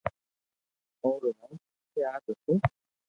[1.01, 1.53] او رو نوم
[1.91, 2.53] سيات ھتو